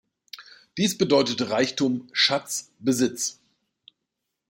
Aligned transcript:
Dies 0.79 0.97
bedeutete 0.97 1.51
„Reichtum“, 1.51 2.07
„Schatz“, 2.11 2.71
„Besitz“. 2.79 3.39